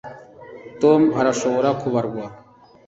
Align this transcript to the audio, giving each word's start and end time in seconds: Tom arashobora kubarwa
Tom 0.81 1.01
arashobora 1.19 1.69
kubarwa 1.81 2.25